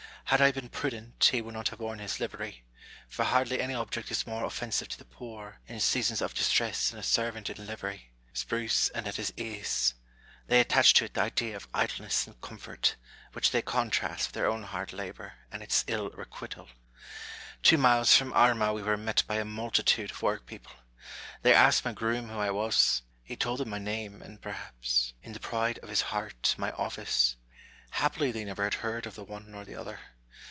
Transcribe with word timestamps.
Had 0.25 0.39
I 0.39 0.53
been 0.53 0.69
prudent, 0.69 1.25
he 1.33 1.41
would 1.41 1.53
not 1.53 1.67
have 1.69 1.81
worn 1.81 1.99
his 1.99 2.21
livery; 2.21 2.63
for 3.09 3.25
hardly 3.25 3.59
any 3.59 3.73
object 3.73 4.09
is 4.11 4.25
more 4.25 4.45
offensive 4.45 4.87
to 4.87 4.97
the 4.97 5.03
poor, 5.03 5.59
in 5.67 5.81
sea 5.81 6.01
sons 6.01 6.21
of 6.21 6.33
distress, 6.33 6.89
than 6.89 6.97
a 6.97 7.03
servant 7.03 7.49
in 7.49 7.67
livery, 7.67 8.13
spruce 8.31 8.87
and 8.91 9.09
at 9.09 9.17
his 9.17 9.33
ease. 9.35 9.93
They 10.47 10.61
attach 10.61 10.93
to 10.93 11.03
it 11.03 11.15
the 11.15 11.21
idea 11.23 11.57
of 11.57 11.67
idleness 11.73 12.27
and 12.27 12.39
comfort, 12.39 12.95
which 13.33 13.51
they 13.51 13.61
contrast 13.61 14.29
with 14.29 14.33
their 14.35 14.45
own 14.49 14.63
hard 14.63 14.93
labour 14.93 15.33
and 15.51 15.61
its 15.61 15.83
ill 15.87 16.11
requital. 16.11 16.69
Two 17.61 17.77
miles 17.77 18.15
from 18.15 18.31
Armagh 18.31 18.73
we 18.75 18.83
were 18.83 18.95
met 18.95 19.23
by 19.27 19.35
a 19.35 19.43
multitude 19.43 20.11
of 20.11 20.19
BOULTER 20.21 20.35
AND 20.35 20.41
SAVAGE. 20.43 20.63
115 21.41 21.41
work 21.41 21.41
people; 21.41 21.41
they 21.41 21.53
asked 21.53 21.83
my 21.83 21.91
groom 21.91 22.29
who 22.29 22.39
I 22.39 22.51
was; 22.51 23.01
he 23.21 23.35
told 23.35 23.59
them 23.59 23.67
my 23.69 23.79
name, 23.79 24.21
and, 24.21 24.41
perhaps, 24.41 25.11
in 25.21 25.33
the 25.33 25.41
pride 25.41 25.77
of 25.79 25.89
his 25.89 26.03
heart, 26.03 26.55
my 26.57 26.71
office. 26.71 27.35
Happily 27.95 28.31
they 28.31 28.45
never 28.45 28.63
had 28.63 28.75
heard 28.75 29.05
of 29.05 29.15
the 29.15 29.25
one 29.25 29.53
or 29.53 29.65
the 29.65 29.75
other. 29.75 29.99